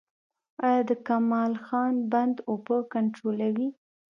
[0.67, 3.69] آیا د کمال خان بند اوبه کنټرولوي؟